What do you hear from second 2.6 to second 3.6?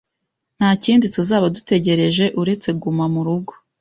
Guma mu rugo.